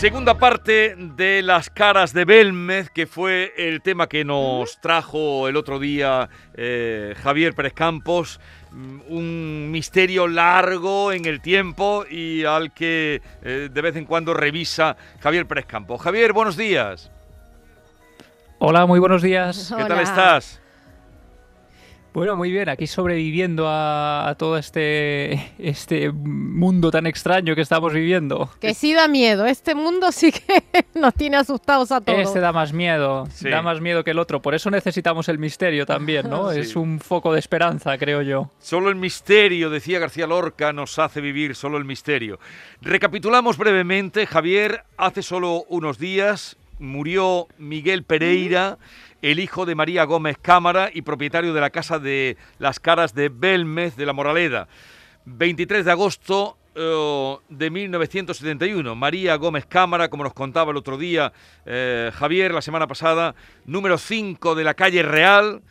[0.00, 5.58] Segunda parte de las caras de Belmez, que fue el tema que nos trajo el
[5.58, 8.40] otro día eh, Javier Pérez Campos.
[8.70, 14.32] Mm, Un misterio largo en el tiempo y al que eh, de vez en cuando
[14.32, 16.00] revisa Javier Pérez Campos.
[16.00, 17.10] Javier, buenos días.
[18.58, 19.70] Hola, muy buenos días.
[19.76, 20.02] ¿Qué tal Hola.
[20.02, 20.59] estás?
[22.12, 27.92] Bueno, muy bien, aquí sobreviviendo a, a todo este, este mundo tan extraño que estamos
[27.92, 28.50] viviendo.
[28.60, 29.46] Que sí da miedo.
[29.46, 32.18] Este mundo sí que nos tiene asustados a todos.
[32.18, 33.48] Este da más miedo, Sí.
[33.48, 34.42] da más miedo que el otro.
[34.42, 36.50] Por eso necesitamos el misterio también, ¿no?
[36.52, 36.58] Sí.
[36.60, 38.50] Es un foco de esperanza, creo yo.
[38.58, 42.40] Solo el misterio, decía García Lorca, nos hace vivir solo el misterio.
[42.82, 48.78] Recapitulamos brevemente, Javier, hace solo unos días murió Miguel Pereira,
[49.22, 53.28] el hijo de María Gómez Cámara y propietario de la casa de las caras de
[53.28, 54.68] Belmez de la Moraleda.
[55.26, 58.94] 23 de agosto eh, de 1971.
[58.94, 61.32] María Gómez Cámara, como nos contaba el otro día
[61.66, 63.34] eh, Javier, la semana pasada,
[63.66, 65.62] número 5 de la calle Real,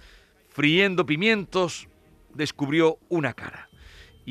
[0.50, 1.88] friendo pimientos,
[2.34, 3.69] descubrió una cara.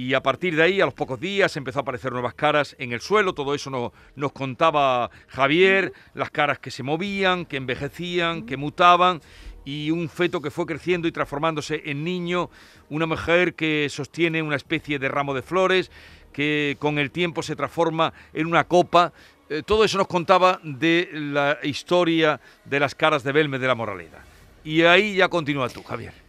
[0.00, 2.92] Y a partir de ahí, a los pocos días, empezó a aparecer nuevas caras en
[2.92, 3.32] el suelo.
[3.32, 9.20] Todo eso no- nos contaba Javier, las caras que se movían, que envejecían, que mutaban.
[9.64, 12.48] Y un feto que fue creciendo y transformándose en niño.
[12.90, 15.90] Una mujer que sostiene una especie de ramo de flores,
[16.32, 19.12] que con el tiempo se transforma en una copa.
[19.50, 23.74] Eh, todo eso nos contaba de la historia de las caras de Belme de la
[23.74, 24.24] Moraleda.
[24.62, 26.27] Y ahí ya continúa tú, Javier.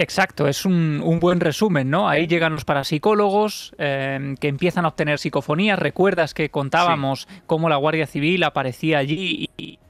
[0.00, 2.08] Exacto, es un, un buen resumen, ¿no?
[2.08, 5.76] Ahí llegan los parapsicólogos eh, que empiezan a obtener psicofonías.
[5.76, 9.80] Recuerdas que contábamos cómo la Guardia Civil aparecía allí y,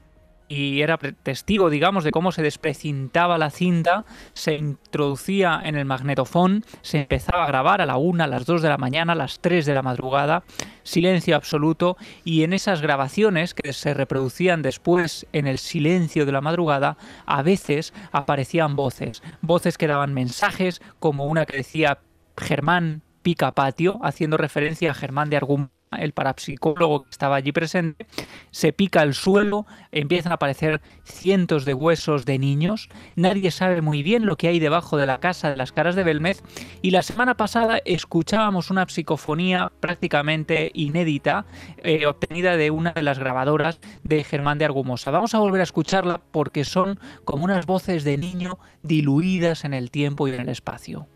[0.49, 6.65] y era testigo, digamos, de cómo se desprecintaba la cinta, se introducía en el magnetofón,
[6.81, 9.39] se empezaba a grabar a la una, a las 2 de la mañana, a las
[9.39, 10.43] 3 de la madrugada,
[10.83, 16.41] silencio absoluto, y en esas grabaciones que se reproducían después en el silencio de la
[16.41, 21.99] madrugada, a veces aparecían voces, voces que daban mensajes, como una que decía
[22.35, 28.05] Germán pica patio, haciendo referencia a Germán de Argum el parapsicólogo que estaba allí presente,
[28.51, 34.03] se pica el suelo, empiezan a aparecer cientos de huesos de niños, nadie sabe muy
[34.03, 36.43] bien lo que hay debajo de la casa de las caras de Belmez,
[36.81, 41.45] y la semana pasada escuchábamos una psicofonía prácticamente inédita,
[41.77, 45.11] eh, obtenida de una de las grabadoras de Germán de Argumosa.
[45.11, 49.91] Vamos a volver a escucharla porque son como unas voces de niño diluidas en el
[49.91, 51.07] tiempo y en el espacio.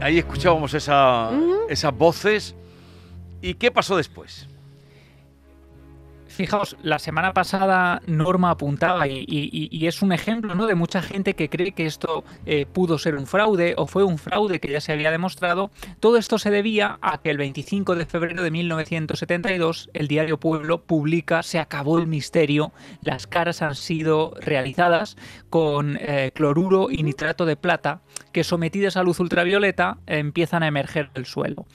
[0.00, 1.30] Ahí escuchábamos esa-
[1.68, 2.54] esas voces.
[3.42, 4.46] ¿Y qué pasó después?
[6.40, 10.66] Fijaos, la semana pasada Norma apuntaba y, es un ejemplo ¿no?
[10.66, 14.16] de mucha gente que cree que esto eh, pudo ser un fraude o fue un
[14.16, 15.70] fraude que ya se había demostrado.
[16.00, 20.80] Todo esto se debía a que el 25 de febrero de 1972 el diario Pueblo
[20.82, 25.18] publica Se acabó el misterio, las caras han sido realizadas
[25.50, 28.00] con eh, cloruro y nitrato de plata
[28.32, 31.66] que sometidas a luz ultravioleta empiezan a emerger del suelo.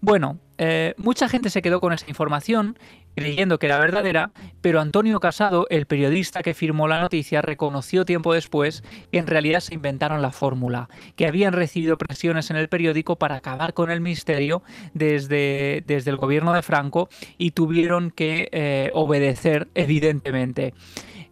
[0.00, 2.76] Bueno, eh, mucha gente se quedó con esa información
[3.14, 8.34] creyendo que era verdadera, pero Antonio Casado, el periodista que firmó la noticia, reconoció tiempo
[8.34, 8.82] después
[9.12, 13.36] que en realidad se inventaron la fórmula, que habían recibido presiones en el periódico para
[13.36, 14.62] acabar con el misterio
[14.94, 20.74] desde, desde el gobierno de Franco y tuvieron que eh, obedecer, evidentemente.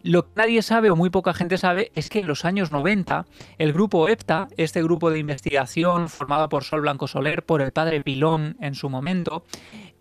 [0.03, 3.25] Lo que nadie sabe o muy poca gente sabe es que en los años 90
[3.57, 8.01] el grupo EPTA, este grupo de investigación formado por Sol Blanco Soler, por el padre
[8.01, 9.45] Pilón en su momento,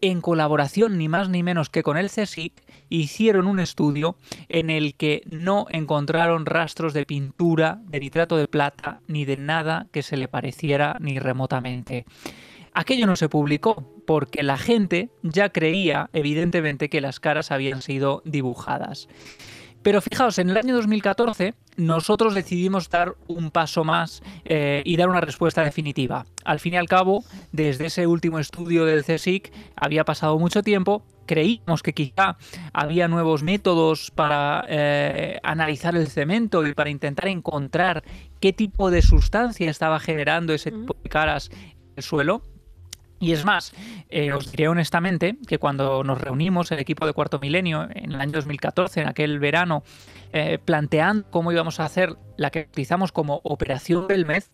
[0.00, 2.52] en colaboración ni más ni menos que con el CSIC,
[2.88, 4.16] hicieron un estudio
[4.48, 9.86] en el que no encontraron rastros de pintura, de nitrato de plata, ni de nada
[9.92, 12.06] que se le pareciera ni remotamente.
[12.74, 18.20] Aquello no se publicó porque la gente ya creía, evidentemente, que las caras habían sido
[18.24, 19.08] dibujadas.
[19.82, 25.08] Pero fijaos, en el año 2014 nosotros decidimos dar un paso más eh, y dar
[25.08, 26.26] una respuesta definitiva.
[26.44, 31.04] Al fin y al cabo, desde ese último estudio del CSIC había pasado mucho tiempo,
[31.26, 32.36] creímos que quizá
[32.72, 38.04] había nuevos métodos para eh, analizar el cemento y para intentar encontrar
[38.40, 42.42] qué tipo de sustancia estaba generando ese tipo de caras en el suelo.
[43.22, 43.72] Y es más,
[44.08, 48.20] eh, os diré honestamente que cuando nos reunimos el equipo de Cuarto Milenio en el
[48.20, 49.84] año 2014, en aquel verano,
[50.32, 54.50] eh, planteando cómo íbamos a hacer la que utilizamos como Operación Belmez,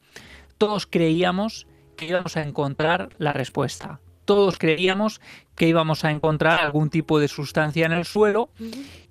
[0.58, 1.66] todos creíamos
[1.96, 4.00] que íbamos a encontrar la respuesta.
[4.28, 5.22] Todos creíamos
[5.56, 8.50] que íbamos a encontrar algún tipo de sustancia en el suelo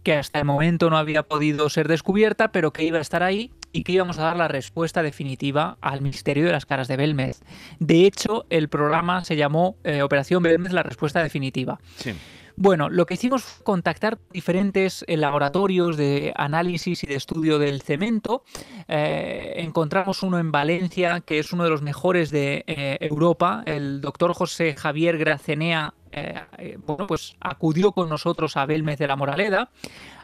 [0.04, 3.52] que hasta el momento no había podido ser descubierta, pero que iba a estar ahí
[3.72, 7.42] y que íbamos a dar la respuesta definitiva al misterio de las caras de Belmez.
[7.80, 11.80] De hecho, el programa se llamó eh, Operación Belmez, la respuesta definitiva.
[11.96, 12.14] Sí.
[12.59, 17.83] Bueno, lo que hicimos fue contactar diferentes eh, laboratorios de análisis y de estudio del
[17.83, 18.44] cemento.
[18.88, 23.62] Eh, encontramos uno en Valencia, que es uno de los mejores de eh, Europa.
[23.68, 29.15] El doctor José Javier Gracenea, eh, bueno, pues acudió con nosotros a Belmez de la
[29.15, 29.69] Moraleda.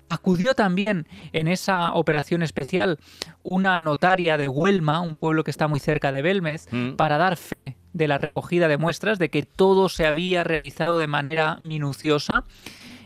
[0.09, 2.97] Acudió también en esa operación especial
[3.43, 6.95] una notaria de Huelma, un pueblo que está muy cerca de Belmez, Mm.
[6.95, 11.07] para dar fe de la recogida de muestras, de que todo se había realizado de
[11.07, 12.43] manera minuciosa.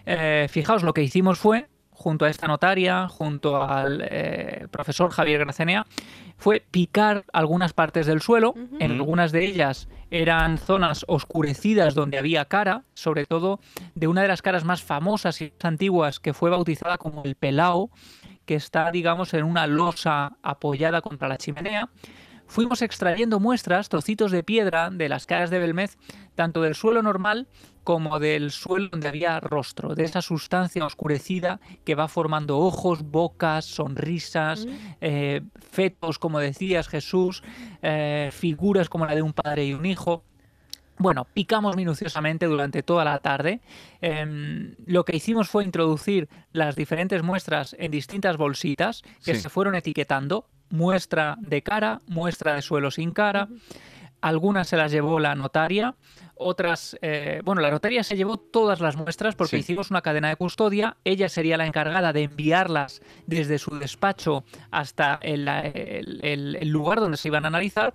[0.06, 5.40] Eh, fijaos, lo que hicimos fue, junto a esta notaria, junto al eh, profesor Javier
[5.40, 5.86] Gracenea,
[6.38, 8.54] fue picar algunas partes del suelo.
[8.80, 13.60] En algunas de ellas eran zonas oscurecidas donde había cara, sobre todo
[13.96, 17.36] de una de las caras más famosas y más antiguas que fue bautizada como el
[17.36, 17.90] Pelao,
[18.46, 21.90] que está, digamos, en una losa apoyada contra la chimenea.
[22.48, 25.98] Fuimos extrayendo muestras, trocitos de piedra de las caras de Belmez,
[26.36, 27.48] tanto del suelo normal
[27.84, 33.66] como del suelo donde había rostro, de esa sustancia oscurecida que va formando ojos, bocas,
[33.66, 34.68] sonrisas,
[35.00, 35.42] eh,
[35.72, 37.44] fetos, como decías Jesús,
[37.82, 40.24] eh, figuras como la de un padre y un hijo.
[41.00, 43.62] Bueno, picamos minuciosamente durante toda la tarde.
[44.02, 49.42] Em, lo que hicimos fue introducir las diferentes muestras en distintas bolsitas que Sí.
[49.42, 50.48] se fueron etiquetando.
[50.70, 53.48] Muestra de cara, muestra de suelo sin cara.
[54.20, 55.94] Algunas se las llevó la notaria,
[56.34, 59.60] otras, eh, bueno, la notaria se llevó todas las muestras porque Sí.
[59.60, 60.98] hicimos una cadena de custodia.
[61.04, 67.00] Ella sería la encargada de enviarlas desde su despacho hasta el, el- el- el lugar
[67.00, 67.94] donde se iban a analizar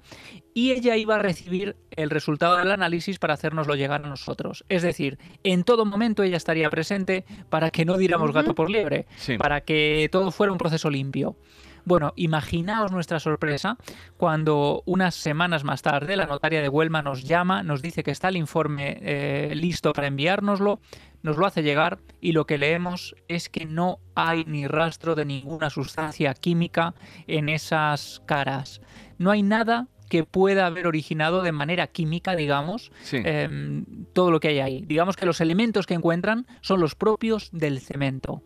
[0.55, 4.65] y ella iba a recibir el resultado del análisis para hacérnoslo llegar a nosotros.
[4.69, 9.07] Es decir, en todo momento ella estaría presente para que no diéramos gato por liebre,
[9.17, 9.39] Sí.
[9.39, 11.37] para que todo fuera un proceso limpio.
[11.85, 13.77] Bueno, imaginaos nuestra sorpresa
[14.17, 18.29] cuando unas semanas más tarde la notaria de Huelma nos llama, nos dice que está
[18.29, 20.81] el informe eh, listo para enviárnoslo,
[21.23, 25.25] nos lo hace llegar y lo que leemos es que no hay ni rastro de
[25.25, 26.95] ninguna sustancia química
[27.27, 28.81] en esas caras.
[29.19, 33.23] No hay nada que pueda haber originado de manera química, digamos, Sí.
[33.25, 34.85] em, todo lo que hay ahí.
[34.87, 38.43] Digamos que los elementos que encuentran son los propios del cemento.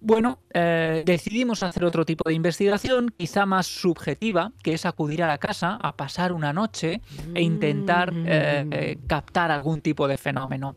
[0.00, 5.26] Bueno, eh, decidimos hacer otro tipo de investigación, quizá más subjetiva, que es acudir a
[5.26, 7.00] la casa a pasar una noche
[7.34, 10.76] e intentar eh, eh, captar algún tipo de fenómeno.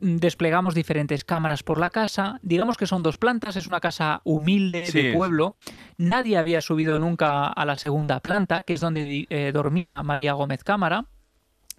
[0.00, 2.38] Desplegamos diferentes cámaras por la casa.
[2.42, 5.56] Digamos que son dos plantas, es una casa humilde Sí, de pueblo.
[5.96, 10.62] Nadie había subido nunca a la segunda planta, que es donde eh, dormía María Gómez
[10.62, 11.06] Cámara.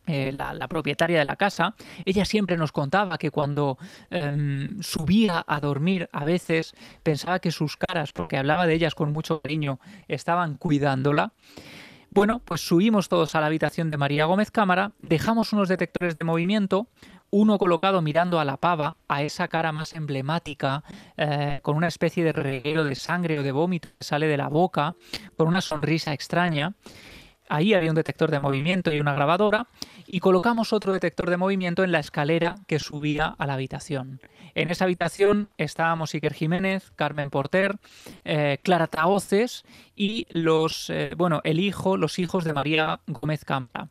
[0.10, 3.78] Eh, la, propietaria de la casa, ella siempre nos contaba que cuando
[4.10, 6.74] em, subía a dormir a veces
[7.04, 11.34] pensaba que sus caras, porque hablaba de ellas con mucho cariño, estaban cuidándola.
[12.12, 16.26] Bueno, pues subimos todos a la habitación de María Gómez Cámara, dejamos unos detectores de
[16.26, 16.88] movimiento,
[17.30, 20.84] uno colocado mirando a la pava, a esa cara más emblemática,
[21.18, 24.50] eh, con una especie de reguero de sangre o de vómito que sale de la
[24.50, 24.96] boca,
[25.38, 26.74] con una sonrisa extraña.
[27.50, 29.68] Ahí había un detector de movimiento y una grabadora,
[30.08, 34.22] y colocamos otro detector de movimiento en la escalera que subía a la habitación.
[34.56, 37.78] En esa habitación estábamos Iker Jiménez, Carmen Porter,
[38.24, 39.64] eh, Clara Taoces
[39.96, 43.90] y los, eh, bueno, el hijo, los hijos de María Gómez Campa.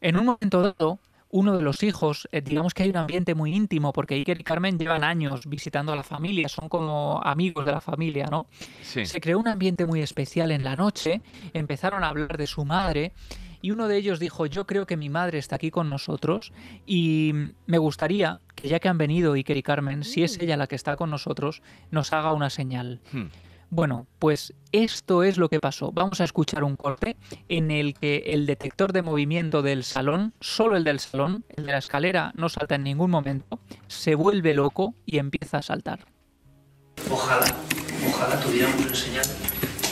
[0.00, 0.98] En un momento dado,
[1.30, 4.44] uno de los hijos, eh, digamos que hay un ambiente muy íntimo, porque Iker y
[4.44, 8.46] Carmen llevan años visitando a la familia, son como amigos de la familia, ¿no?
[8.82, 9.06] Sí.
[9.06, 11.22] Se creó un ambiente muy especial en la noche,
[11.54, 13.12] empezaron a hablar de su madre
[13.62, 16.52] y uno de ellos dijo, yo creo que mi madre está aquí con nosotros
[16.86, 17.32] y
[17.66, 20.76] me gustaría que ya que han venido Iker y Carmen, si es ella la que
[20.76, 23.00] está con nosotros, nos haga una señal.
[23.12, 23.26] Hmm.
[23.72, 25.92] Bueno, pues esto es lo que pasó.
[25.92, 27.16] Vamos a escuchar un corte
[27.48, 31.72] en el que el detector de movimiento del salón, solo el del salón, el de
[31.72, 36.04] la escalera, no salta en ningún momento, se vuelve loco y empieza a saltar.
[37.08, 37.46] Ojalá,
[38.08, 39.30] ojalá tuviéramos enseñado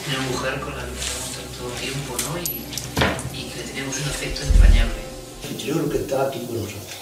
[0.08, 0.90] una mujer con la que
[1.36, 2.38] tanto tiempo, ¿no?
[2.38, 5.02] Y, y que tenemos un afecto entrañable.
[5.48, 6.96] El Señor que está aquí con nosotros.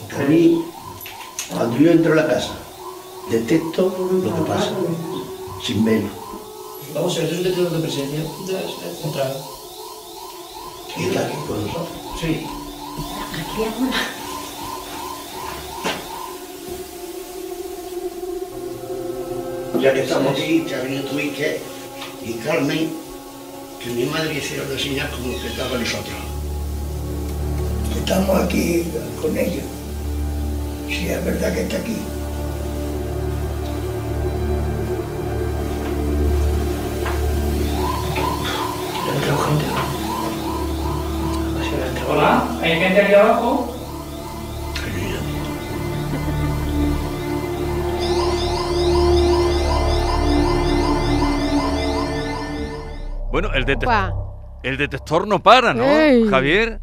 [0.00, 0.64] Porque a mí,
[1.50, 2.54] cuando yo entro a la casa,
[3.30, 4.72] detecto lo que pasa,
[5.64, 6.10] sin verlo.
[6.94, 8.20] Vamos a ver, es un decreto de presencia.
[9.04, 9.36] Entrada.
[10.96, 11.88] Y está aquí con nosotros.
[12.20, 12.46] Sí.
[19.80, 21.46] Ya que estamos aquí, que ha venido tu hija
[22.24, 22.90] y Carmen,
[23.82, 26.14] que mi madre hicieron una señal como que estaba con nosotros.
[27.98, 28.84] Estamos aquí
[29.20, 29.64] con ellos.
[30.88, 31.96] Sí, es verdad que está aquí.
[39.34, 39.64] Entrado gente.
[42.08, 43.70] Hola, ¿hay gente aquí abajo?
[53.30, 54.60] Bueno, el, detec- Guau.
[54.62, 56.28] el detector no para, ¿no, Ey.
[56.28, 56.80] Javier?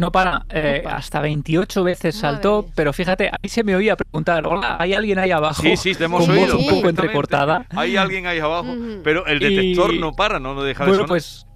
[0.00, 2.72] No para, eh, hasta 28 veces saltó, Madre.
[2.74, 5.60] pero fíjate, a mí se me oía preguntar, hola, ¿hay alguien ahí abajo?
[5.62, 6.58] Sí, sí, te hemos Con voz oído.
[6.58, 7.66] un poco entrecortada.
[7.76, 11.02] Hay alguien ahí abajo, pero el detector Y- no para, no, no deja de Bueno,
[11.02, 11.08] sonar.
[11.08, 11.46] pues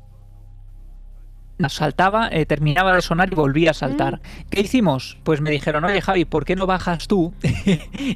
[1.69, 4.21] saltaba, eh, terminaba de sonar y volvía a saltar.
[4.51, 5.19] ¿Qué hicimos?
[5.25, 7.33] Pues me dijeron, oye Javi, ¿por qué no bajas tú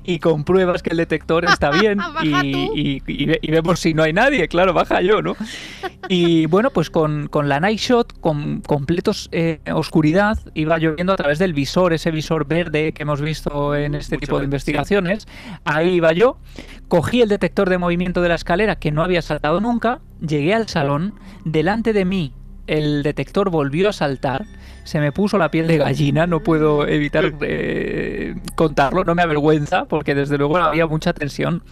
[0.04, 2.58] y compruebas que el detector está bien y, tú.
[2.74, 4.48] y- y ve- y vemos si no hay nadie?
[4.48, 5.36] Claro, baja yo, ¿no?
[6.10, 11.16] Y bueno, pues con, con la Night Shot, con completos eh, oscuridad, iba lloviendo a
[11.16, 15.28] través del visor, ese visor verde que hemos visto en este Muchas tipo de investigaciones.
[15.64, 16.38] Ahí iba yo,
[16.88, 20.66] cogí el detector de movimiento de la escalera que no había saltado nunca, llegué al
[20.68, 21.14] salón,
[21.44, 22.32] delante de mí
[22.68, 24.46] el detector volvió a saltar,
[24.84, 29.86] se me puso la piel de gallina, no puedo evitar eh, contarlo, no me avergüenza
[29.86, 31.62] porque desde luego había mucha tensión.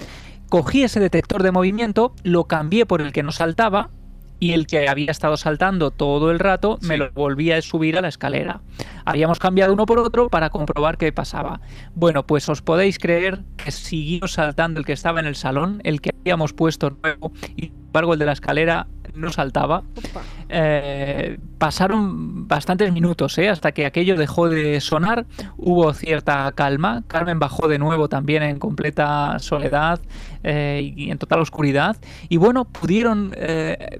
[0.48, 3.90] Cogí ese detector de movimiento, lo cambié por el que no saltaba
[4.38, 8.00] y el que había estado saltando todo el rato me lo volví a subir a
[8.00, 8.60] la escalera.
[9.04, 11.60] Habíamos cambiado uno por otro para comprobar qué pasaba.
[11.94, 16.00] Bueno, pues os podéis creer que siguió saltando el que estaba en el salón, el
[16.00, 19.82] que habíamos puesto nuevo, y sin embargo el de la escalera no saltaba.
[20.48, 23.48] Eh, pasaron bastantes minutos ¿eh?
[23.48, 28.58] hasta que aquello dejó de sonar, hubo cierta calma, Carmen bajó de nuevo también en
[28.58, 30.00] completa soledad
[30.44, 31.96] eh, y en total oscuridad
[32.28, 33.32] y bueno, pudieron...
[33.36, 33.98] eh,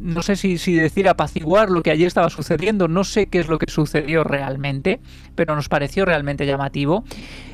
[0.00, 3.48] no sé si, si decir apaciguar lo que allí estaba sucediendo, no sé qué es
[3.48, 4.98] lo que sucedió realmente,
[5.34, 7.04] pero nos pareció realmente llamativo.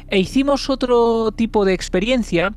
[0.08, 2.54] E hicimos otro tipo de experiencia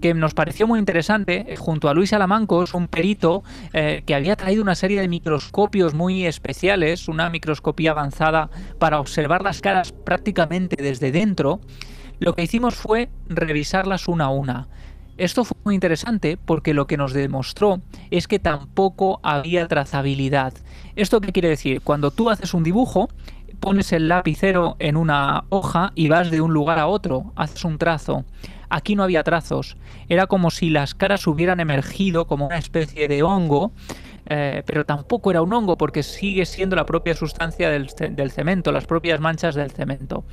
[0.00, 3.42] que nos pareció muy interesante, eh, junto a Luis Alamancos, un perito
[3.72, 9.42] eh, que había traído una serie de microscopios muy especiales, una microscopía avanzada para observar
[9.42, 11.60] las caras prácticamente desde dentro.
[12.18, 14.68] Lo que hicimos fue revisarlas una a una.
[15.16, 20.54] Esto fue muy interesante porque lo que nos demostró es que tampoco había trazabilidad.
[20.96, 21.82] ¿Esto qué quiere decir?
[21.82, 23.10] Cuando tú haces un dibujo,
[23.60, 27.76] pones el lapicero en una hoja y vas de un lugar a otro, haces un
[27.76, 28.24] trazo.
[28.70, 29.76] Aquí no había trazos,
[30.08, 33.72] era como si las caras hubieran emergido como una especie de hongo,
[34.26, 38.30] eh, pero tampoco era un hongo porque sigue siendo la propia sustancia del, ce- del
[38.30, 40.24] cemento, las propias manchas del cemento.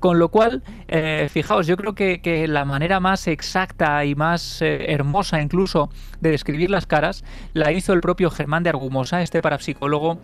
[0.00, 4.62] Con lo cual, eh, fijaos, yo creo que, que la manera más exacta y más
[4.62, 9.42] eh, hermosa incluso de describir las caras la hizo el propio Germán de Argumosa, este
[9.42, 10.20] parapsicólogo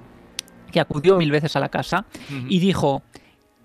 [0.71, 2.05] que acudió mil veces a la casa
[2.49, 3.03] y dijo,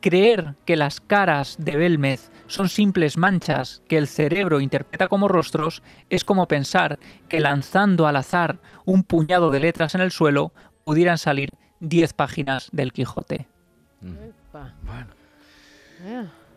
[0.01, 5.83] creer que las caras de Belmez son simples manchas que el cerebro interpreta como rostros
[6.09, 10.53] es como pensar que lanzando al azar un puñado de letras en el suelo
[10.83, 13.47] pudieran salir 10 páginas del Quijote.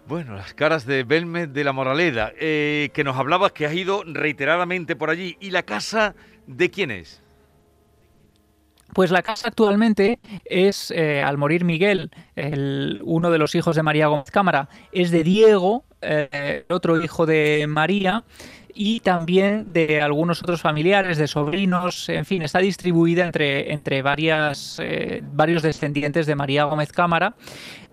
[0.09, 4.03] Bueno, las caras de Belmez de la Moraleda, eh, que nos hablabas que has ido
[4.05, 5.37] reiteradamente por allí.
[5.41, 6.15] ¿Y la casa
[6.47, 7.22] de quién es?
[8.93, 13.83] Pues la casa actualmente es, eh, al morir Miguel, el- uno de los hijos de
[13.83, 18.25] María Gómez Cámara, es de Diego, eh, otro hijo de María,
[18.75, 24.79] y también de algunos otros familiares, de sobrinos, en fin, está distribuida entre, entre varias,
[24.83, 27.35] eh, varios descendientes de María Gómez Cámara.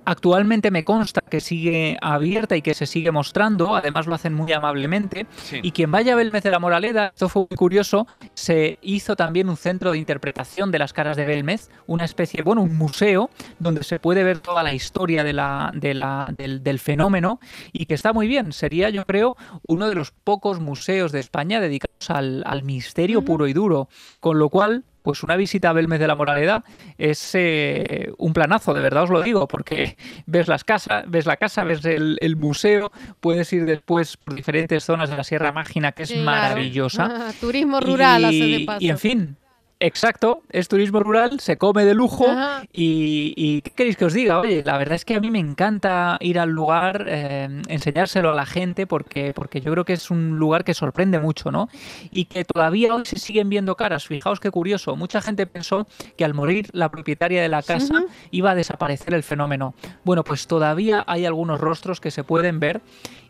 [0.06, 4.52] Actualmente me consta que sigue abierta y que se sigue mostrando, además lo hacen muy
[4.54, 5.28] amablemente.
[5.38, 5.60] Sí.
[5.62, 9.50] Y quien vaya a Belmez de la Moraleda, esto fue muy curioso, se hizo también
[9.50, 13.30] un centro de interpretación de las caras de Belmez, una especie, bueno, un museo
[13.60, 17.40] donde se puede ver toda la historia de la, de la- del, del fenómeno
[17.72, 18.52] y que está muy bien.
[18.52, 19.38] Sería, yo creo,
[19.68, 23.90] uno de los pocos museos de España dedicados al, al misterio puro y duro.
[24.20, 26.64] Con lo cual, pues una visita a Belmez de la Moraleda
[26.98, 31.38] es eh, un planazo, de verdad os lo digo, porque ves las casas, ves la
[31.38, 35.92] casa, ves el, el museo, puedes ir después por diferentes zonas de la Sierra Mágina,
[35.94, 36.26] que es Claro.
[36.26, 37.32] maravillosa.
[37.40, 38.78] Turismo rural, hace de paso.
[38.84, 39.38] y en fin,
[39.80, 42.26] exacto, es turismo rural, se come de lujo
[42.74, 44.40] y, y ¿qué queréis que os diga?
[44.40, 48.36] Oye, la verdad es que a mí me encanta ir al lugar, eh, enseñárselo a
[48.36, 51.70] la gente porque, porque yo creo que es un lugar que sorprende mucho, ¿no?
[52.12, 54.08] Y que todavía hoy se siguen viendo caras.
[54.08, 58.52] Fijaos qué curioso, mucha gente pensó que al morir la propietaria de la casa iba
[58.52, 59.74] a desaparecer el fenómeno.
[60.04, 62.82] Bueno, pues todavía hay algunos rostros que se pueden ver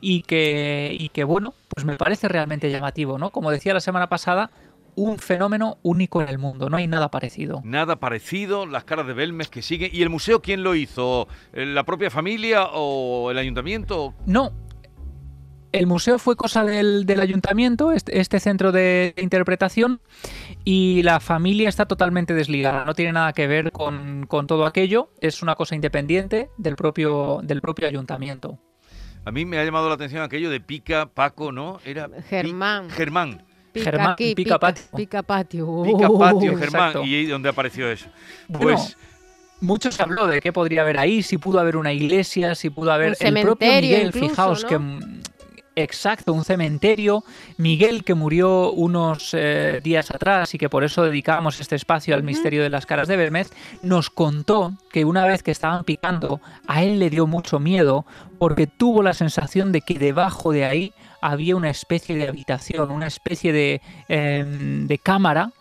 [0.01, 3.29] y que, y que bueno, pues me parece realmente llamativo, ¿no?
[3.29, 4.49] Como decía la semana pasada,
[4.95, 7.61] un fenómeno único en el mundo, no hay nada parecido.
[7.63, 9.89] Nada parecido, las caras de Belmes que siguen.
[9.93, 11.27] ¿Y el museo quién lo hizo?
[11.53, 14.13] ¿Eh, ¿La propia familia o el ayuntamiento?
[14.25, 14.51] No.
[15.71, 20.01] El museo fue cosa del, del ayuntamiento, este, este centro de interpretación,
[20.63, 22.85] y la familia está totalmente desligada.
[22.85, 25.11] No tiene nada que ver con, con todo aquello.
[25.21, 28.57] Es una cosa independiente del propio, del propio ayuntamiento.
[29.25, 31.79] A mí me ha llamado la atención aquello de Pica, Paco, ¿no?
[31.85, 32.89] Era Pi- Germán.
[32.89, 33.43] Germán.
[33.71, 34.83] Pica Germán, aquí, pica patio.
[34.95, 35.83] Pica patio.
[35.83, 36.89] Pica Patio, Uh, Germán.
[36.89, 37.03] exacto.
[37.03, 38.07] ¿Y dónde apareció eso?
[38.47, 38.97] Bueno, Pues
[39.61, 42.91] Mucho se habló de qué podría haber ahí, si pudo haber una iglesia, si pudo
[42.93, 44.69] haber Un el propio Miguel, incluso, fijaos ¿no?
[44.69, 44.79] que
[45.83, 47.23] exacto, un cementerio,
[47.57, 52.23] Miguel que murió unos eh, días atrás y que por eso dedicamos este espacio al
[52.23, 56.83] misterio de las caras de Bermez, nos contó que una vez que estaban picando, a
[56.83, 58.05] él le dio mucho miedo
[58.37, 63.07] porque tuvo la sensación de que debajo de ahí había una especie de habitación, una
[63.07, 65.51] especie de, em, de cámara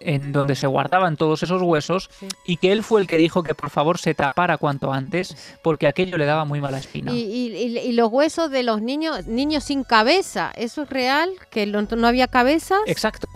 [0.00, 2.28] en donde se guardaban todos esos huesos Sí.
[2.46, 5.86] y que él fue el que dijo que por favor se tapara cuanto antes porque
[5.86, 7.12] aquello le daba muy mala espina.
[7.12, 11.30] Y, y- y- y los huesos de los niños, niños sin cabeza, ¿eso es real?
[11.50, 12.78] ¿Que lo- no había cabezas?
[12.86, 13.28] Exacto.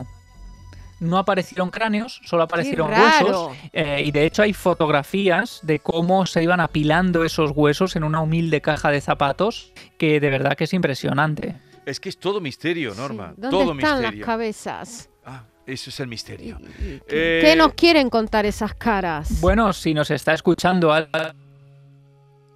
[0.98, 3.52] No aparecieron cráneos, solo aparecieron huesos.
[3.72, 8.20] eh, y de hecho hay fotografías de cómo se iban apilando esos huesos en una
[8.20, 11.56] humilde caja de zapatos, que de verdad que es impresionante.
[11.86, 13.00] es que es todo misterio, Sí.
[13.00, 13.32] Norma.
[13.36, 14.18] ¿Dónde todo están misterio.
[14.20, 15.08] las cabezas?
[15.24, 16.58] Ah, eso es el misterio.
[16.80, 19.40] ¿Y- y- Eh, ¿Qué nos quieren contar esas caras?
[19.40, 21.08] Bueno, si nos está escuchando al-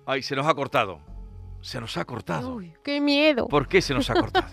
[0.07, 1.01] Ay, se nos ha cortado.
[1.63, 2.57] Se nos ha cortado.
[2.57, 3.49] Uy, qué miedo.
[3.49, 4.49] ¿Por qué se nos ha cortado?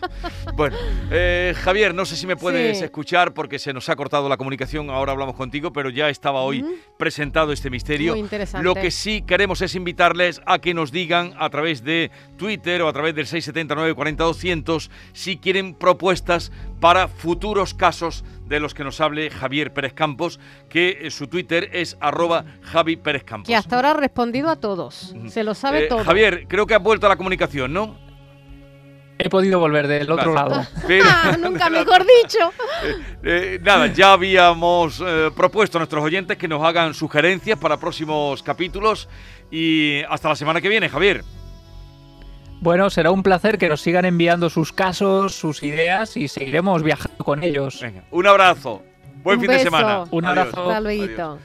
[0.56, 0.78] bueno,
[1.12, 2.86] eh, Javier, no sé si me puedes Sí.
[2.86, 4.90] escuchar porque se nos ha cortado la comunicación.
[4.90, 6.64] Ahora hablamos contigo, pero ya estaba hoy
[6.98, 8.14] presentado este misterio.
[8.14, 8.64] Muy interesante.
[8.64, 12.88] Lo que sí queremos es invitarles a que nos digan a través de Twitter o
[12.88, 18.84] a través del 679 40 200 si quieren propuestas para futuros casos de los que
[18.84, 23.48] nos hable Javier Pérez Campos, que eh, su Twitter es arroba Javi Pérez Campos.
[23.48, 25.16] Que hasta ahora ha respondido a todos.
[25.30, 26.04] Se lo sabe Eh, todo.
[26.04, 27.98] Javier, creo que ha vuelto a la comunicación, ¿no?
[29.24, 30.50] He podido volver del otro Vale.
[30.50, 30.68] lado.
[30.88, 32.52] Pero- Ah, nunca mejor dicho.
[33.24, 38.42] Eh, nada, ya habíamos eh, propuesto a nuestros oyentes que nos hagan sugerencias para próximos
[38.42, 39.08] capítulos
[39.52, 41.24] y hasta la semana que viene, Javier.
[42.62, 47.18] Bueno, será un placer que nos sigan enviando sus casos, sus ideas y seguiremos viajando
[47.26, 47.82] con ellos.
[47.82, 48.84] Venga, un abrazo.
[49.24, 50.04] Buen Un fin de semana.
[50.12, 50.38] Un Adiós.
[50.38, 50.70] abrazo.
[50.70, 51.40] Hasta Adiós.